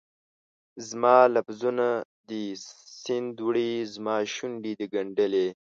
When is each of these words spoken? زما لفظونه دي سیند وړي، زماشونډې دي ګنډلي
زما 0.87 1.17
لفظونه 1.35 1.87
دي 2.29 2.43
سیند 3.01 3.35
وړي، 3.47 3.71
زماشونډې 3.93 4.73
دي 4.79 4.85
ګنډلي 4.93 5.47